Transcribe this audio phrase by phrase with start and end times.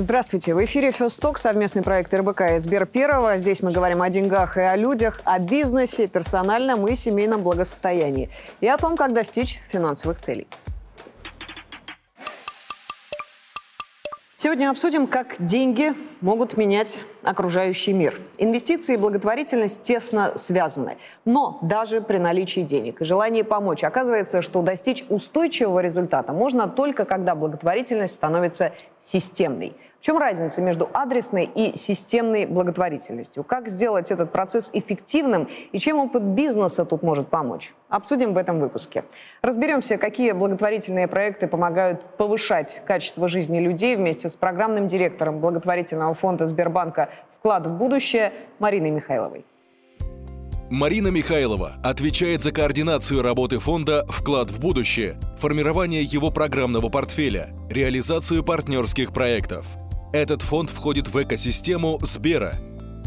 [0.00, 0.54] Здравствуйте.
[0.54, 3.36] В эфире «Фесток», совместный проект РБК и Сбер Первого.
[3.36, 8.30] Здесь мы говорим о деньгах и о людях, о бизнесе, персональном и семейном благосостоянии.
[8.62, 10.46] И о том, как достичь финансовых целей.
[14.36, 18.14] Сегодня обсудим, как деньги могут менять окружающий мир.
[18.38, 20.96] Инвестиции и благотворительность тесно связаны.
[21.24, 27.04] Но даже при наличии денег и желании помочь, оказывается, что достичь устойчивого результата можно только
[27.04, 29.74] когда благотворительность становится системной.
[30.00, 33.44] В чем разница между адресной и системной благотворительностью?
[33.44, 37.74] Как сделать этот процесс эффективным и чем опыт бизнеса тут может помочь?
[37.90, 39.04] Обсудим в этом выпуске.
[39.42, 46.46] Разберемся, какие благотворительные проекты помогают повышать качество жизни людей вместе с программным директором благотворительного фонда
[46.46, 47.10] Сбербанка
[47.40, 49.44] «Вклад в будущее» Мариной Михайловой.
[50.70, 58.44] Марина Михайлова отвечает за координацию работы фонда «Вклад в будущее», формирование его программного портфеля, реализацию
[58.44, 59.66] партнерских проектов–
[60.12, 62.58] этот фонд входит в экосистему Сбера.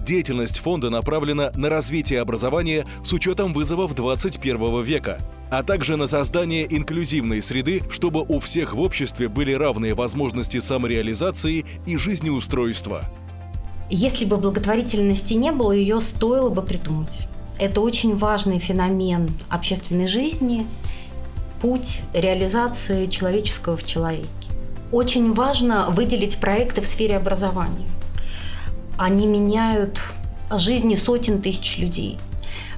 [0.05, 5.19] Деятельность фонда направлена на развитие образования с учетом вызовов 21 века,
[5.51, 11.65] а также на создание инклюзивной среды, чтобы у всех в обществе были равные возможности самореализации
[11.85, 13.03] и жизнеустройства.
[13.89, 17.27] Если бы благотворительности не было, ее стоило бы придумать.
[17.59, 20.65] Это очень важный феномен общественной жизни,
[21.61, 24.27] путь реализации человеческого в человеке.
[24.91, 27.87] Очень важно выделить проекты в сфере образования.
[28.97, 30.01] Они меняют
[30.51, 32.17] жизни сотен тысяч людей,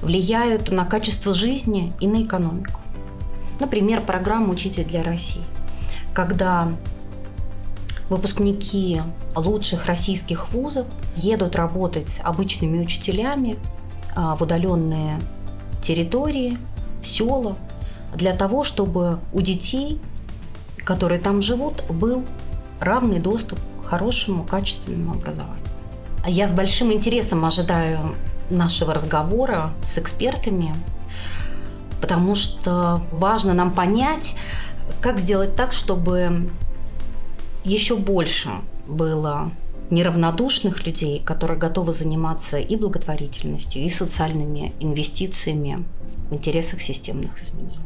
[0.02, 2.80] влияют на качество жизни и на экономику.
[3.60, 5.42] Например, программа «Учитель для России»,
[6.14, 6.72] когда
[8.08, 9.02] выпускники
[9.34, 13.58] лучших российских вузов едут работать обычными учителями
[14.14, 15.20] а, в удаленные
[15.82, 16.56] территории,
[17.02, 17.56] в села,
[18.14, 20.00] для того, чтобы у детей
[20.86, 22.24] которые там живут, был
[22.80, 25.66] равный доступ к хорошему, качественному образованию.
[26.26, 28.14] Я с большим интересом ожидаю
[28.50, 30.74] нашего разговора с экспертами,
[32.00, 34.36] потому что важно нам понять,
[35.00, 36.48] как сделать так, чтобы
[37.66, 38.50] еще больше
[38.86, 39.50] было
[39.90, 45.84] неравнодушных людей, которые готовы заниматься и благотворительностью, и социальными инвестициями
[46.30, 47.78] в интересах системных изменений.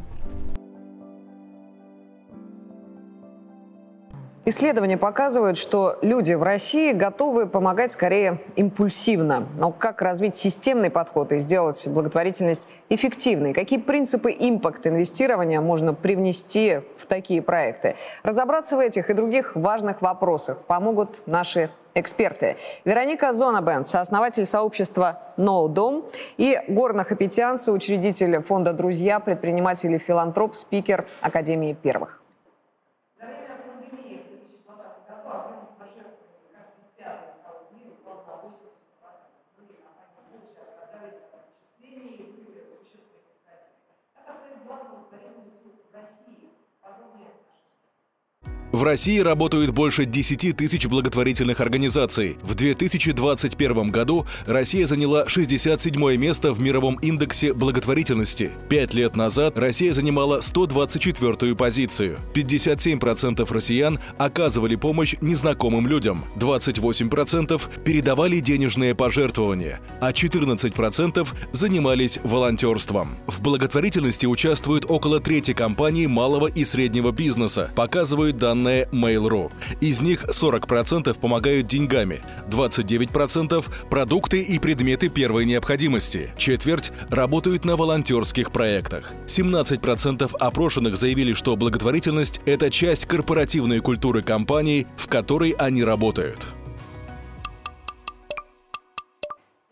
[4.47, 9.47] Исследования показывают, что люди в России готовы помогать скорее импульсивно.
[9.59, 13.53] Но как развить системный подход и сделать благотворительность эффективной?
[13.53, 17.97] Какие принципы импакт-инвестирования можно привнести в такие проекты?
[18.23, 22.56] Разобраться в этих и других важных вопросах помогут наши эксперты.
[22.87, 26.06] Вероника Зонабен, сооснователь сообщества «No Дом»
[26.39, 32.19] и Горна Хапетян, соучредитель фонда «Друзья», предприниматель и филантроп, спикер Академии первых.
[48.81, 52.39] В России работают больше 10 тысяч благотворительных организаций.
[52.41, 58.51] В 2021 году Россия заняла 67 место в мировом индексе благотворительности.
[58.71, 62.17] Пять лет назад Россия занимала 124-ю позицию.
[62.33, 73.11] 57% россиян оказывали помощь незнакомым людям, 28% передавали денежные пожертвования, а 14% занимались волонтерством.
[73.27, 79.50] В благотворительности участвуют около трети компаний малого и среднего бизнеса, показывают данные данные Mail.ru.
[79.81, 88.53] Из них 40% помогают деньгами, 29%– продукты и предметы первой необходимости, четверть работают на волонтерских
[88.53, 89.12] проектах.
[89.26, 96.38] 17% опрошенных заявили, что благотворительность– это часть корпоративной культуры компаний, в которой они работают.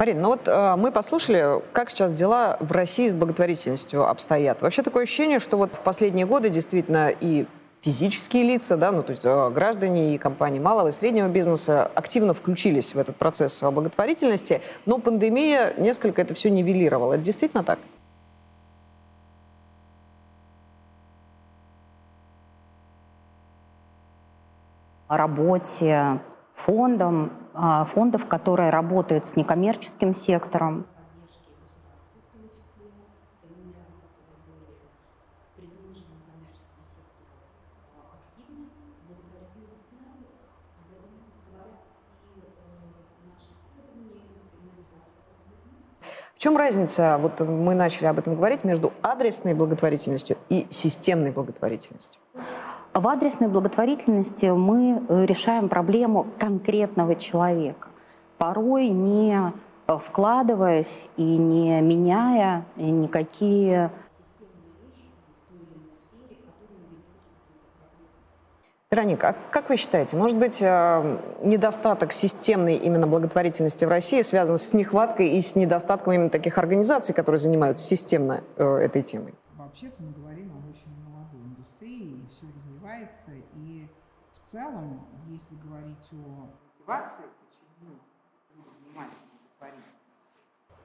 [0.00, 4.62] Марин, ну вот э, мы послушали, как сейчас дела в России с благотворительностью обстоят.
[4.62, 7.46] Вообще такое ощущение, что вот в последние годы действительно и
[7.80, 12.34] физические лица, да, ну, то есть э, граждане и компании малого и среднего бизнеса активно
[12.34, 17.14] включились в этот процесс благотворительности, но пандемия несколько это все нивелировала.
[17.14, 17.78] Это действительно так?
[25.08, 26.20] работе
[26.54, 30.86] фондом, а, фондов, которые работают с некоммерческим сектором.
[46.48, 52.22] Чем разница, вот мы начали об этом говорить, между адресной благотворительностью и системной благотворительностью?
[52.94, 57.88] В адресной благотворительности мы э, решаем проблему конкретного человека,
[58.38, 59.52] порой не
[59.88, 63.90] э, вкладываясь и не меняя никакие
[68.90, 74.56] Вероника, а как вы считаете, может быть, э, недостаток системной именно благотворительности в России связан
[74.56, 79.34] с нехваткой и с недостатком именно таких организаций, которые занимаются системно э, этой темой?
[79.58, 83.30] Вообще-то мы говорим об очень молодой индустрии, и все развивается.
[83.56, 83.86] И
[84.32, 87.92] в целом, если говорить о мотивации, почему
[88.56, 90.16] люди занимаются благотворительностью,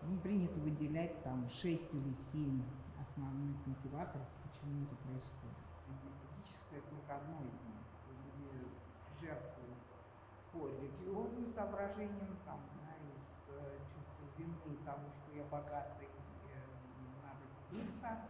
[0.03, 2.61] ну, принято выделять там 6 или 7
[2.99, 5.55] основных мотиваторов, почему это происходит.
[5.87, 7.62] Эстетическое только одно из
[9.23, 9.77] них жертвуют
[10.51, 12.59] по религиозным соображениям, там,
[13.09, 16.59] из э, чувства вины того, что я богатый, э,
[17.23, 18.29] надо делиться.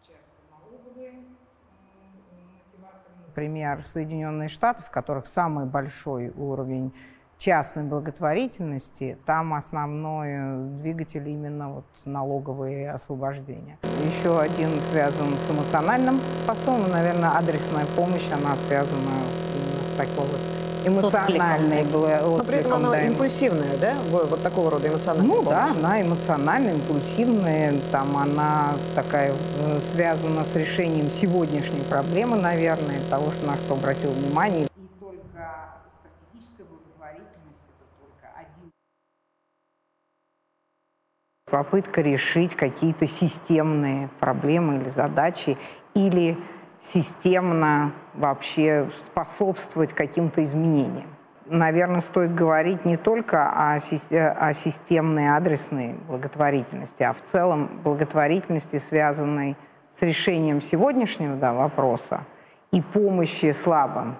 [0.00, 1.24] Часто налоговые
[2.66, 3.14] мотиваторы.
[3.28, 6.92] Например, Соединенные Штаты, в которых самый большой уровень
[7.42, 13.78] частной благотворительности, там основной двигатель именно вот налоговые освобождения.
[13.82, 16.14] Еще один связан с эмоциональным
[16.46, 22.90] посылом, наверное, адресная помощь, она связана именно с такой вот эмоциональной Но при этом она
[22.90, 23.92] да, импульсивная, да?
[24.10, 25.50] Вот такого рода эмоциональная Ну помощь.
[25.50, 33.30] да, она эмоциональная, импульсивная, там она такая э, связана с решением сегодняшней проблемы, наверное, того,
[33.30, 34.66] что на что обратил внимание.
[41.52, 45.58] Попытка решить какие-то системные проблемы или задачи,
[45.92, 46.38] или
[46.80, 51.08] системно вообще способствовать каким-то изменениям.
[51.44, 59.58] Наверное, стоит говорить не только о, о системной адресной благотворительности, а в целом благотворительности, связанной
[59.90, 62.22] с решением сегодняшнего да, вопроса
[62.70, 64.16] и помощи слабым.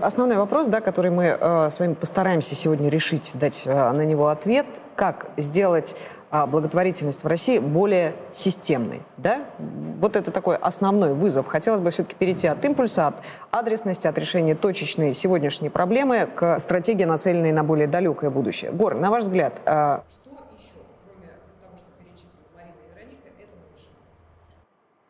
[0.00, 4.28] Основной вопрос, да, который мы э, с вами постараемся сегодня решить, дать э, на него
[4.28, 4.66] ответ,
[4.96, 5.96] как сделать
[6.30, 9.02] э, благотворительность в России более системной.
[9.16, 9.44] Да?
[9.58, 11.46] Вот это такой основной вызов.
[11.46, 17.04] Хотелось бы все-таки перейти от импульса, от адресности, от решения точечной сегодняшней проблемы к стратегии,
[17.04, 18.72] нацеленной на более далекое будущее.
[18.72, 20.00] Гор, на ваш взгляд, э,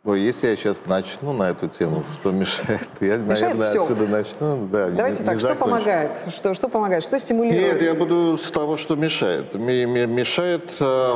[0.03, 3.83] Ой, если я сейчас начну на эту тему, что мешает, я, мешает наверное, все.
[3.83, 4.67] отсюда начну.
[4.69, 5.59] Да, Давайте не, так, не что закончу.
[5.59, 6.19] помогает?
[6.29, 7.05] Что, что помогает?
[7.05, 7.75] Что стимулирует?
[7.75, 9.55] Нет, я буду с того, что мешает.
[9.55, 11.15] Мешает, э,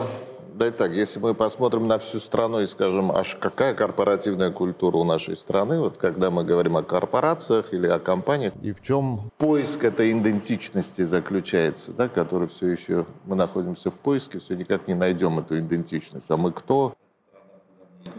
[0.53, 5.05] да так, если мы посмотрим на всю страну и скажем, аж какая корпоративная культура у
[5.05, 9.83] нашей страны, вот когда мы говорим о корпорациях или о компаниях, и в чем поиск
[9.83, 15.39] этой идентичности заключается, да, который все еще, мы находимся в поиске, все никак не найдем
[15.39, 16.27] эту идентичность.
[16.29, 16.95] А мы кто?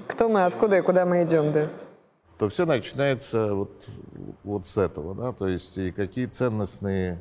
[0.07, 1.67] Кто мы, откуда и куда мы идем, да?
[2.37, 3.71] То все начинается вот,
[4.43, 7.17] вот с этого, да, то есть и какие ценностные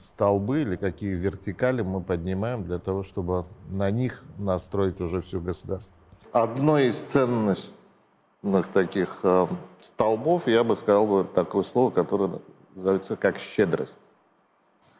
[0.00, 5.94] столбы или какие вертикали мы поднимаем для того, чтобы на них настроить уже все государство.
[6.32, 9.46] Одно из ценностных таких э,
[9.80, 12.40] столбов, я бы сказал бы такое слово, которое
[12.74, 14.10] называется как щедрость.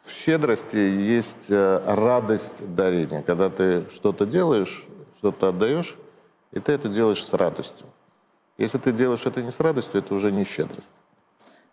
[0.05, 3.21] В щедрости есть э, радость дарения.
[3.21, 4.85] Когда ты что-то делаешь,
[5.17, 5.95] что-то отдаешь,
[6.53, 7.87] и ты это делаешь с радостью.
[8.57, 11.01] Если ты делаешь это не с радостью, это уже не щедрость.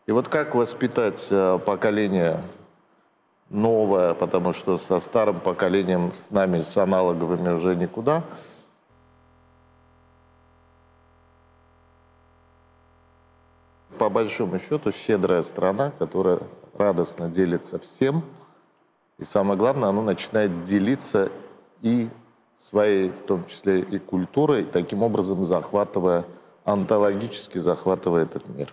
[0.07, 2.43] И вот как воспитать э, поколение
[3.51, 8.25] новое, потому что со старым поколением, с нами, с аналоговыми уже никуда.
[13.99, 16.41] По большому счету, щедрая страна, которая
[16.73, 18.25] радостно делится всем.
[19.19, 21.31] И самое главное, она начинает делиться
[21.83, 22.09] и
[22.61, 26.25] своей, в том числе и культурой, таким образом захватывая,
[26.65, 28.73] онтологически захватывая этот мир.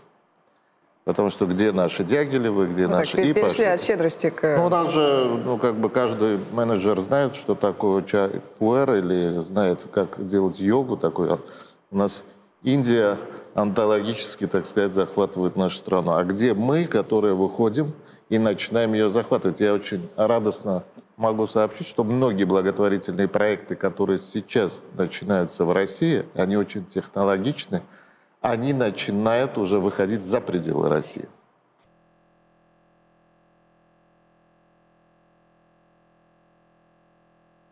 [1.05, 3.39] Потому что где наши Дягилевы, где ну, наши так, ИПА.
[3.39, 4.57] Перешли от щедрости к...
[4.57, 9.39] Ну, у нас же, ну, как бы каждый менеджер знает, что такое чай пуэр, или
[9.39, 11.29] знает, как делать йогу такой.
[11.91, 12.25] У нас
[12.63, 13.17] Индия
[13.53, 16.11] онтологически, так сказать, захватывает нашу страну.
[16.11, 17.93] А где мы, которые выходим
[18.27, 19.61] и начинаем ее захватывать?
[19.61, 20.83] Я очень радостно
[21.17, 27.81] могу сообщить, что многие благотворительные проекты, которые сейчас начинаются в России, они очень технологичны,
[28.39, 31.27] они начинают уже выходить за пределы России.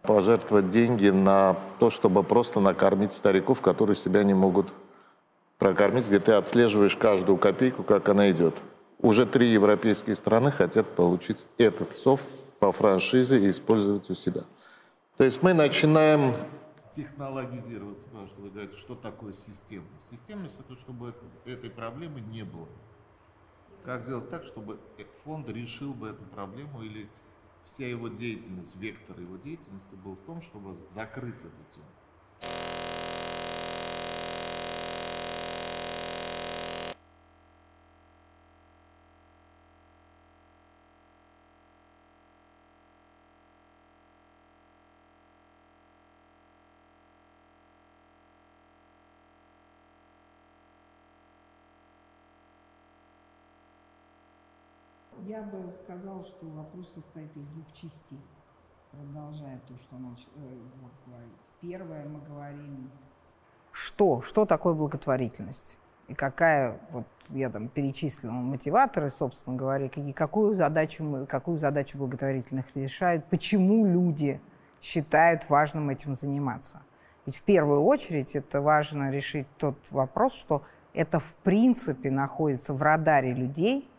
[0.02, 4.74] Пожертвовать деньги на то, чтобы просто накормить стариков, которые себя не могут
[5.58, 8.56] прокормить, где ты отслеживаешь каждую копейку, как она идет.
[9.00, 12.28] уже три европейские страны хотят получить этот софт
[12.66, 14.42] по франшизе и использовать у себя.
[15.18, 16.34] То есть мы начинаем
[16.96, 20.10] технологизировать, что вы говорите, что такое системность.
[20.10, 21.14] Системность это чтобы
[21.46, 22.68] этой проблемы не было.
[23.84, 24.80] Как сделать так, чтобы
[25.24, 27.08] фонд решил бы эту проблему или
[27.66, 31.86] вся его деятельность, вектор его деятельности был в том, чтобы закрыть эту тему.
[55.28, 58.22] Я бы сказал, что вопрос состоит из двух частей,
[58.92, 60.20] продолжая то, что нач...
[60.36, 60.58] э,
[61.08, 61.32] говорить.
[61.62, 62.92] Первое, мы говорим...
[63.72, 64.22] Что?
[64.22, 65.80] Что такое благотворительность?
[66.08, 72.76] И какая, вот я там перечислила мотиваторы, собственно говоря, и какую задачу, какую задачу благотворительных
[72.76, 74.40] решают, почему люди
[74.80, 76.84] считают важным этим заниматься.
[77.26, 80.62] Ведь в первую очередь это важно решить тот вопрос, что
[80.94, 83.90] это в принципе находится в радаре людей–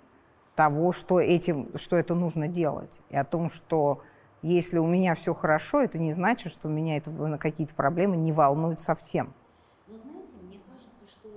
[0.56, 4.00] того, что, этим, что это нужно делать, и о том, что
[4.42, 8.32] если у меня все хорошо, это не значит, что меня это, на какие-то проблемы не
[8.32, 9.34] волнуют совсем.
[9.86, 11.28] Но знаете, мне кажется, что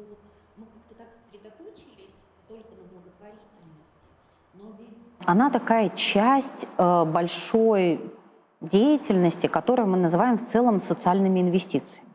[0.57, 4.07] мы как-то так сосредоточились только на благотворительности,
[4.53, 5.11] но ведь...
[5.25, 8.01] Она такая часть э, большой
[8.61, 12.09] деятельности, которую мы называем в целом социальными инвестициями.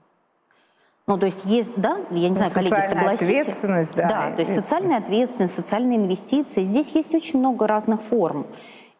[1.06, 3.22] Ну, то есть есть, да, я не знаю, коллеги, согласитесь?
[3.22, 4.08] ответственность, да.
[4.08, 6.62] Да, то есть социальная ответственность, социальные инвестиции.
[6.64, 8.46] Здесь есть очень много разных форм.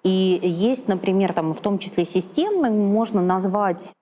[0.03, 3.95] И есть, например, там, в том числе системной, можно назвать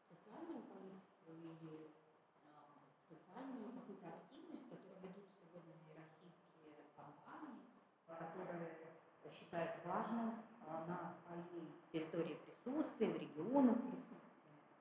[11.93, 13.77] территории присутствия, в регионах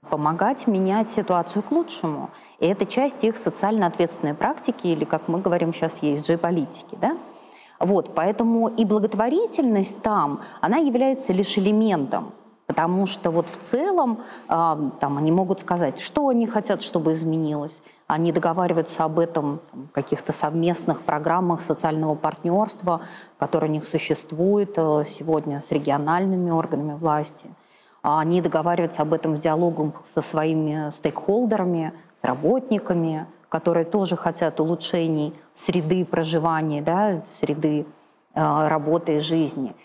[0.09, 2.31] помогать менять ситуацию к лучшему.
[2.59, 6.97] И это часть их социально ответственной практики, или, как мы говорим сейчас, ESG-политики.
[6.99, 7.17] Да?
[7.79, 12.33] Вот, поэтому и благотворительность там, она является лишь элементом,
[12.67, 17.81] потому что вот в целом э, там они могут сказать, что они хотят, чтобы изменилось.
[18.07, 23.01] Они договариваются об этом в каких-то совместных программах социального партнерства,
[23.39, 27.60] которые у них существуют э, сегодня с региональными органами власти– а
[28.01, 35.33] они договариваются об этом в диалогах со своими стейкхолдерами, с работниками, которые тоже хотят улучшений
[35.53, 37.85] среды проживания, да, среды
[38.33, 39.75] э, работы и жизни.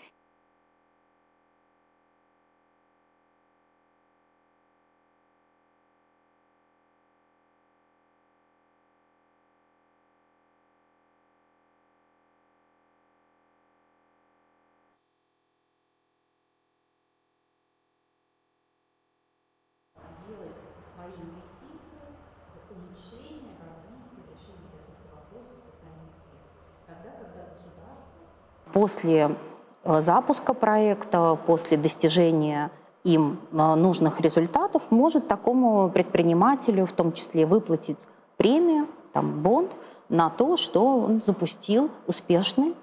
[28.73, 29.35] После
[29.83, 32.71] э, запуска проекта, после достижения
[33.03, 38.07] им э, нужных результатов, может такому предпринимателю в том числе выплатить
[38.37, 39.71] премию, там, бонд
[40.09, 42.75] на то, что он запустил успешный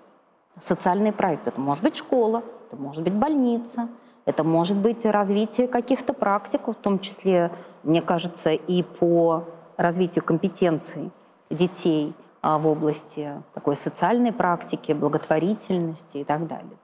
[0.59, 1.49] социальный проект.
[1.49, 3.89] Это может быть школа, это может быть больница,
[4.25, 9.45] это может быть развитие каких-то практик, в том числе, мне кажется, и по
[9.77, 11.11] развитию компетенций
[11.51, 12.15] детей–
[12.45, 16.79] в области такой социальной практики, благотворительности и так далее.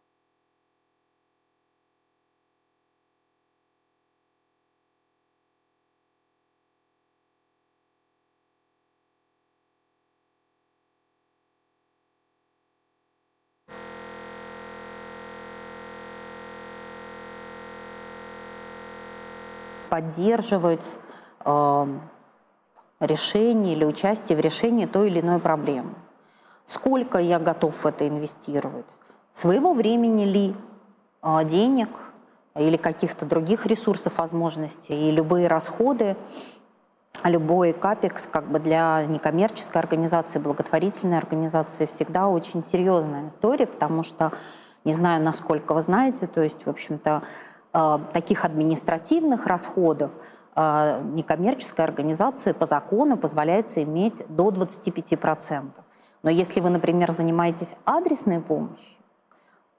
[19.91, 20.99] поддерживать
[21.45, 21.87] э,
[23.01, 25.95] решение или участие в решении той или иной проблемы.
[26.67, 28.99] Сколько я готов в это инвестировать?
[29.33, 30.55] Своего времени ли,
[31.23, 31.89] а, денег
[32.55, 35.09] или каких-то других ресурсов, возможностей.
[35.09, 36.17] И любые расходы,
[37.25, 44.33] любой капекс как бы для некоммерческой организации, благотворительной организации всегда очень серьезная история, потому что,
[44.85, 47.23] не знаю, насколько вы знаете, то есть, в общем-то,
[47.73, 50.11] а, таких административных расходов–
[50.57, 55.71] некоммерческой организации по закону позволяется иметь до 25%.
[56.23, 59.01] Но если вы, например, занимаетесь адресной помощью,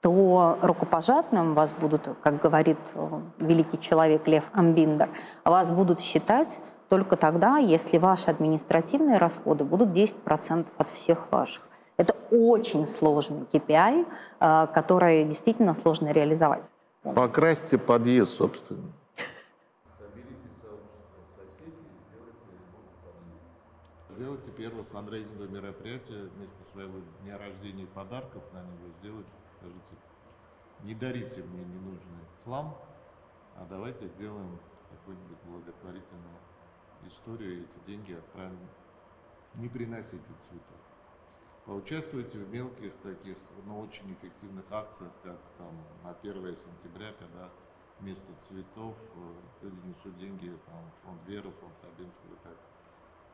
[0.02, 5.08] то рукопожатным вас будут, как говорит э, великий человек Лев Амбиндер,
[5.44, 11.62] вас будут считать только тогда, если ваши административные расходы будут 10% от всех ваших.
[11.96, 14.04] Это очень сложный KPI,
[14.40, 16.62] э, который действительно сложно реализовать.
[17.04, 18.82] Покрасьте подъезд, собственно.
[24.22, 28.88] Сделайте первое фандрейзинговое мероприятие вместо своего дня рождения и подарков на него.
[29.00, 29.96] Сделайте, скажите,
[30.84, 32.78] не дарите мне ненужный хлам,
[33.56, 34.60] а давайте сделаем
[34.90, 36.38] какую-нибудь благотворительную
[37.08, 38.60] историю, и эти деньги отправим.
[39.56, 40.80] Не приносите цветов.
[41.66, 43.36] Поучаствуйте в мелких таких,
[43.66, 45.74] но очень эффективных акциях, как там
[46.04, 47.50] на 1 сентября, когда
[47.98, 52.56] вместо цветов э, люди несут деньги там, в фонд Веры, фонд Хабенского и так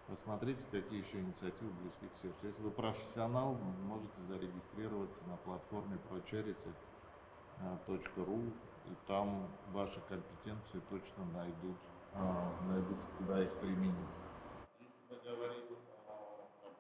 [0.09, 2.47] Посмотрите, какие еще инициативы близки к сердцу.
[2.47, 8.53] Если вы профессионал, можете зарегистрироваться на платформе procharity.ru,
[8.87, 11.77] и там ваши компетенции точно найдут,
[12.15, 14.17] а, найдут куда их применить.
[14.81, 15.77] Если мы говорим
[16.09, 16.71] о том, что вы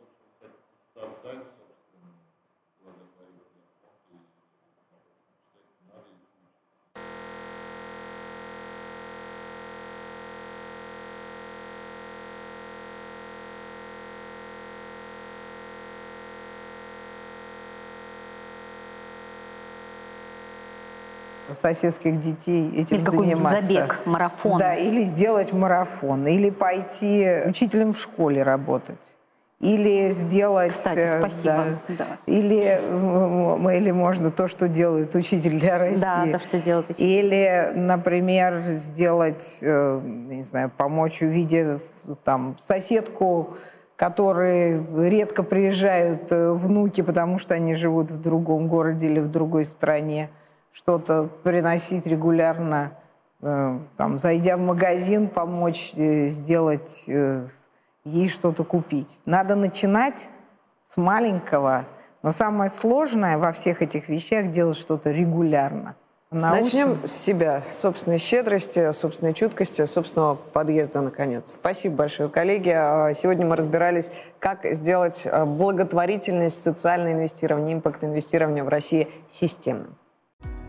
[0.40, 0.56] хотите
[0.94, 1.48] создать
[21.52, 23.62] соседских детей этим или заниматься.
[23.62, 24.58] забег, марафон.
[24.58, 29.14] Да, или сделать марафон, или пойти учителем в школе работать.
[29.60, 30.70] Или сделать...
[30.70, 31.64] Кстати, э, спасибо.
[31.88, 32.06] Да, да.
[32.26, 32.80] Или,
[33.76, 36.00] или можно то, что делает учитель для России.
[36.00, 37.04] Да, то, что делает учитель.
[37.04, 41.80] Или, например, сделать, э, не знаю, помочь увидев
[42.22, 43.56] там соседку,
[43.96, 49.64] которые редко приезжают э, внуки, потому что они живут в другом городе или в другой
[49.64, 50.30] стране
[50.78, 52.92] что-то приносить регулярно,
[53.42, 57.48] э, там, зайдя в магазин, помочь э, сделать э,
[58.04, 59.20] ей что-то купить.
[59.26, 60.28] Надо начинать
[60.84, 61.84] с маленького,
[62.22, 65.96] но самое сложное во всех этих вещах делать что-то регулярно.
[66.30, 66.62] Научим.
[66.62, 71.52] Начнем с себя, собственной щедрости, собственной чуткости, собственного подъезда, наконец.
[71.52, 72.70] Спасибо большое, коллеги.
[72.70, 79.96] А, сегодня мы разбирались, как сделать благотворительность, социальное инвестирование, импакт инвестирования в России системным.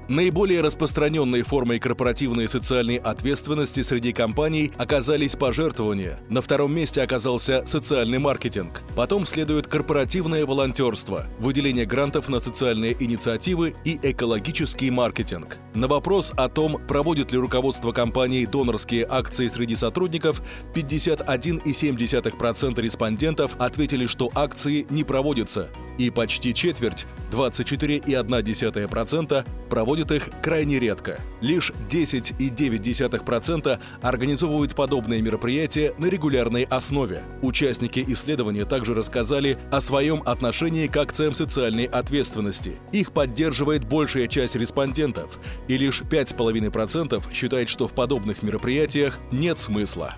[0.09, 6.19] Наиболее распространенной формой корпоративной социальной ответственности среди компаний оказались пожертвования.
[6.29, 8.81] На втором месте оказался социальный маркетинг.
[8.95, 15.57] Потом следует корпоративное волонтерство, выделение грантов на социальные инициативы и экологический маркетинг.
[15.75, 20.41] На вопрос о том, проводит ли руководство компании донорские акции среди сотрудников,
[20.73, 25.69] 51,7% респондентов ответили, что акции не проводятся,
[25.99, 31.19] и почти четверть, 24,1% проводят проводят их крайне редко.
[31.41, 37.21] Лишь 10,9% организовывают подобные мероприятия на регулярной основе.
[37.41, 42.77] Участники исследования также рассказали о своем отношении к акциям социальной ответственности.
[42.91, 50.15] Их поддерживает большая часть респондентов, и лишь 5,5% считает, что в подобных мероприятиях нет смысла.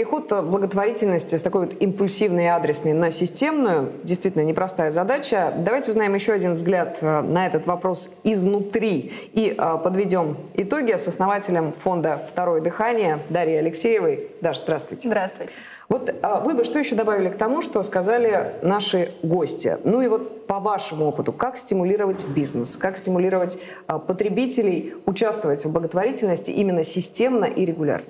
[0.00, 5.52] Переход благотворительности с такой вот импульсивной и адресной на системную действительно непростая задача.
[5.58, 11.06] Давайте узнаем еще один взгляд э, на этот вопрос изнутри и э, подведем итоги с
[11.06, 14.30] основателем фонда «Второе дыхание» Дарьей Алексеевой.
[14.40, 15.06] Даша, здравствуйте.
[15.06, 15.52] Здравствуйте.
[15.90, 19.76] Вот э, вы бы что еще добавили к тому, что сказали наши гости?
[19.84, 26.52] Ну и вот по вашему опыту, как стимулировать бизнес, как стимулировать потребителей участвовать в благотворительности
[26.52, 28.06] именно системно и регулярно?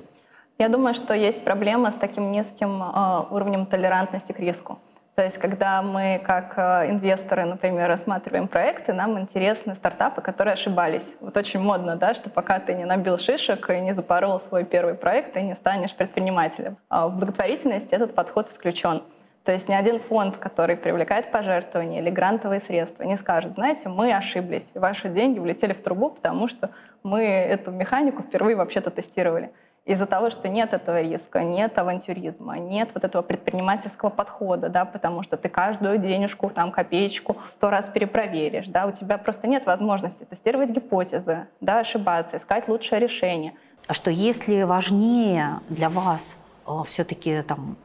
[0.61, 4.79] Я думаю, что есть проблема с таким низким э, уровнем толерантности к риску.
[5.14, 11.14] То есть, когда мы как э, инвесторы, например, рассматриваем проекты, нам интересны стартапы, которые ошибались.
[11.20, 14.92] Вот очень модно, да, что пока ты не набил шишек и не запорол свой первый
[14.92, 16.77] проект, ты не станешь предпринимателем.
[16.90, 19.03] А в благотворительности этот подход исключен.
[19.44, 24.12] То есть ни один фонд, который привлекает пожертвования или грантовые средства, не скажет, знаете, мы
[24.12, 26.68] ошиблись, ваши деньги улетели в трубу, потому что
[27.03, 29.51] мы эту механику впервые вообще-то тестировали.
[29.87, 35.23] Из-за того, что нет этого риска, нет авантюризма, нет вот этого предпринимательского подхода, да, потому
[35.23, 40.25] что ты каждую денежку, там, копеечку сто раз перепроверишь, да, у тебя просто нет возможности
[40.25, 43.55] тестировать гипотезы, да, ошибаться, искать лучшее решение.
[43.87, 47.77] А что если важнее для вас э, все-таки там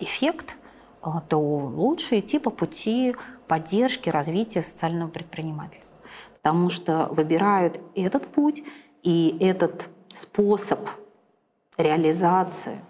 [0.00, 0.56] эффект,
[1.02, 3.14] э, то лучше идти по пути
[3.46, 5.96] поддержки, развития социального предпринимательства.
[6.42, 8.62] Потому что выбирают этот путь
[9.02, 10.80] и этот способ
[11.76, 12.80] реализации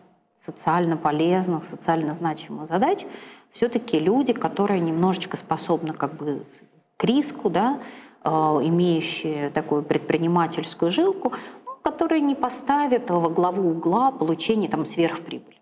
[0.40, 3.05] социально полезных, социально значимых задач
[3.57, 6.44] все-таки люди, которые немножечко способны как бы
[6.96, 7.81] к риску, да,
[8.22, 11.33] э, имеющие такую предпринимательскую жилку,
[11.64, 15.57] ну, которые не поставят во главу угла получение там, сверхприбыли.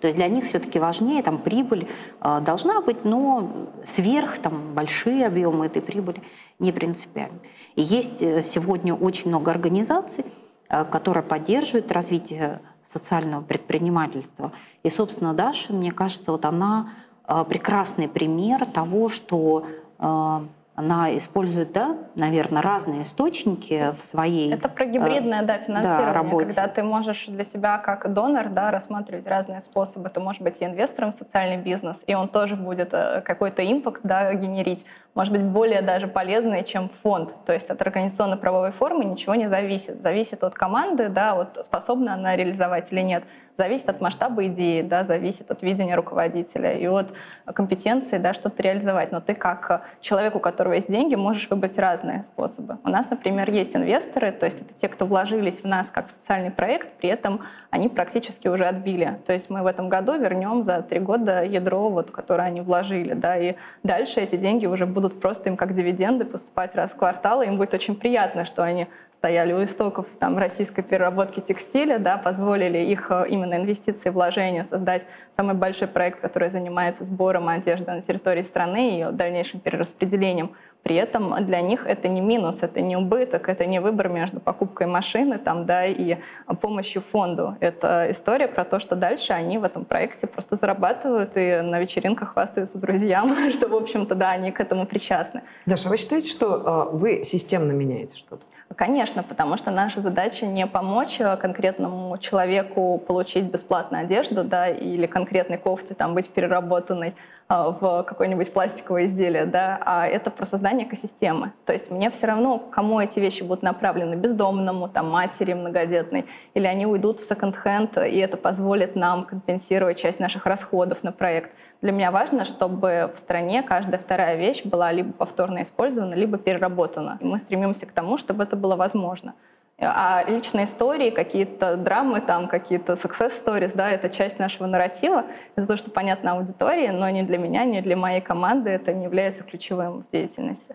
[0.00, 1.88] То есть для них все-таки важнее, там прибыль
[2.20, 6.22] э, должна быть, но сверх там большие объемы этой прибыли
[6.58, 7.38] не принципиально.
[7.76, 10.24] И есть э, сегодня очень много организаций,
[10.68, 14.52] э, которые поддерживают развитие социального предпринимательства.
[14.82, 16.90] И, собственно, Даша, мне кажется, вот она
[17.26, 19.66] э, прекрасный пример того, что
[19.98, 20.40] э,
[20.74, 26.46] она использует, да, наверное, разные источники в своей Это про гибридное, да, финансирование, да, работе.
[26.46, 30.08] когда ты можешь для себя как донор, да, рассматривать разные способы.
[30.08, 34.32] Ты можешь быть и инвестором в социальный бизнес, и он тоже будет какой-то импакт, да,
[34.34, 34.86] генерить
[35.18, 37.34] может быть более даже полезные, чем фонд.
[37.44, 40.00] То есть от организационно-правовой формы ничего не зависит.
[40.00, 43.24] Зависит от команды, да, вот способна она реализовать или нет.
[43.56, 47.12] Зависит от масштаба идеи, да, зависит от видения руководителя и от
[47.52, 49.10] компетенции, да, что-то реализовать.
[49.10, 52.78] Но ты как человек, у которого есть деньги, можешь выбрать разные способы.
[52.84, 56.10] У нас, например, есть инвесторы, то есть это те, кто вложились в нас как в
[56.12, 59.18] социальный проект, при этом они практически уже отбили.
[59.26, 63.14] То есть мы в этом году вернем за три года ядро, вот, которое они вложили,
[63.14, 66.96] да, и дальше эти деньги уже будут будут просто им как дивиденды поступать раз в
[66.96, 71.98] квартал, и им будет очень приятно, что они стояли у истоков там, российской переработки текстиля,
[71.98, 77.90] да, позволили их э, именно инвестиции, вложения создать самый большой проект, который занимается сбором одежды
[77.90, 80.52] на территории страны и ее дальнейшим перераспределением.
[80.82, 84.86] При этом для них это не минус, это не убыток, это не выбор между покупкой
[84.86, 86.16] машины там, да, и
[86.60, 87.56] помощью фонду.
[87.60, 92.32] Это история про то, что дальше они в этом проекте просто зарабатывают и на вечеринках
[92.32, 95.42] хвастаются друзьям, что, в общем-то, да, они к этому причастны.
[95.66, 98.46] Даша, вы считаете, что э, вы системно меняете что-то?
[98.76, 105.06] Конечно, потому что наша задача не помочь э, конкретному человеку получить бесплатную одежду, да, или
[105.06, 107.14] конкретной кофте там быть переработанной
[107.48, 111.52] в какое-нибудь пластиковое изделие, да, а это про создание экосистемы.
[111.64, 116.66] То есть мне все равно, кому эти вещи будут направлены, бездомному, там, матери многодетной, или
[116.66, 121.52] они уйдут в секонд-хенд, и это позволит нам компенсировать часть наших расходов на проект.
[121.80, 127.16] Для меня важно, чтобы в стране каждая вторая вещь была либо повторно использована, либо переработана.
[127.20, 129.32] И мы стремимся к тому, чтобы это было возможно.
[129.80, 135.26] А личные истории, какие-то драмы, там какие-то success stories, да, это часть нашего нарратива.
[135.54, 139.04] Это то, что понятно аудитории, но не для меня, не для моей команды это не
[139.04, 140.74] является ключевым в деятельности.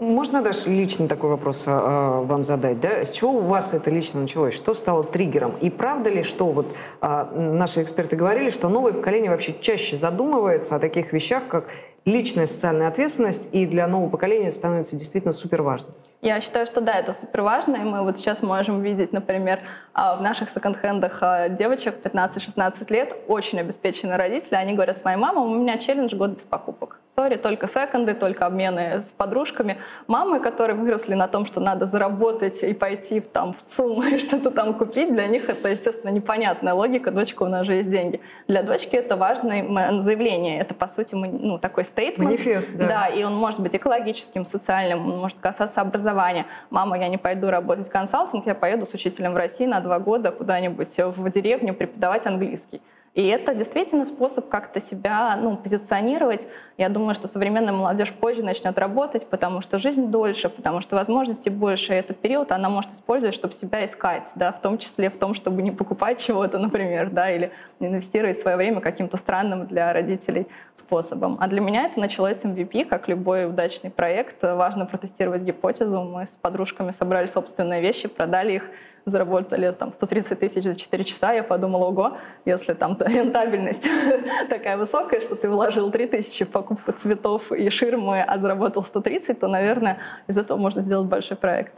[0.00, 3.04] Можно даже личный такой вопрос а, вам задать, да?
[3.04, 4.52] С чего у вас это лично началось?
[4.52, 5.54] Что стало триггером?
[5.60, 6.66] И правда ли, что вот
[7.00, 11.68] а, наши эксперты говорили, что новое поколение вообще чаще задумывается о таких вещах, как
[12.04, 15.94] личная социальная ответственность, и для нового поколения становится действительно супер важным?
[16.24, 19.60] Я считаю, что да, это супер важно, и мы вот сейчас можем видеть, например,
[19.92, 25.18] а, в наших секонд-хендах а, девочек 15-16 лет, очень обеспеченные родители, они говорят, с моей
[25.18, 26.98] мамой у меня челлендж год без покупок.
[27.04, 29.76] Sorry, только секонды, только обмены с подружками.
[30.06, 34.18] Мамы, которые выросли на том, что надо заработать и пойти в, там, в ЦУМ и
[34.18, 38.22] что-то там купить, для них это, естественно, непонятная логика, дочка, у нас же есть деньги.
[38.48, 42.30] Для дочки это важное заявление, это, по сути, ну, такой statement.
[42.30, 42.88] Манифест, да.
[42.88, 46.46] Да, и он может быть экологическим, социальным, он может касаться образования, образования.
[46.70, 49.98] Мама, я не пойду работать в консалтинг, я поеду с «Учителем для России» на два
[49.98, 52.80] года куда-нибудь в деревню преподавать английский.
[53.14, 56.48] И это действительно способ как-то себя ну, позиционировать.
[56.76, 61.50] Я думаю, что современная молодежь позже начнет работать, потому что жизнь дольше, потому что возможностей
[61.50, 61.94] больше.
[61.94, 65.34] И этот период она может использовать, чтобы себя искать, да, в том числе в том,
[65.34, 71.36] чтобы не покупать чего-то, например, да, или инвестировать свое время каким-то странным для родителей способом.
[71.40, 74.42] А для меня это началось с MVP, как любой удачный проект.
[74.42, 76.02] Важно протестировать гипотезу.
[76.02, 78.70] Мы с подружками собрали собственные вещи, продали их
[79.06, 83.88] заработали там 130 тысяч за 4 часа, я подумала, ого, если там рентабельность
[84.48, 89.38] такая высокая, что ты вложил 3 тысячи в покупку цветов и ширмы, а заработал 130,
[89.38, 91.72] то, наверное, из этого можно сделать большой проект.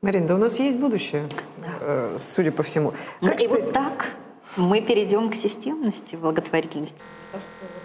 [0.00, 1.24] Марина, да у нас есть будущее,
[1.58, 1.68] да.
[1.80, 2.92] э, судя по всему.
[3.20, 4.06] Ну, как и вот так
[4.56, 7.02] мы перейдем к системности благотворительности.
[7.30, 7.81] Кажется,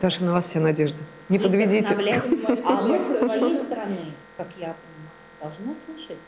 [0.00, 0.98] Даша, на вас вся надежда.
[1.28, 1.94] Не и подведите.
[2.64, 3.96] А мы со своей стороны,
[4.36, 5.10] как я понимаю,
[5.40, 6.18] должны слышать,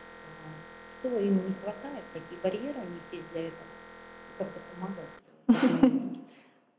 [1.01, 3.67] что им не хватает, какие барьеры у них есть для этого,
[4.39, 6.19] как-то помогать.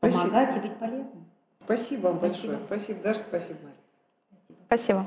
[0.00, 1.26] Помогать и быть полезным.
[1.58, 2.58] Спасибо вам большое.
[2.58, 4.66] Спасибо, Даша, спасибо, Мария.
[4.66, 5.06] Спасибо.